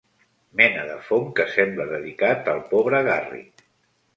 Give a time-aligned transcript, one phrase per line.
[0.61, 3.67] Mena de fong que sembla dedicat al pobre Garrick.